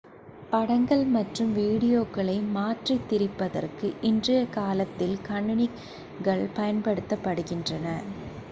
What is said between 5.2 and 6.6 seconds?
கணினிகள்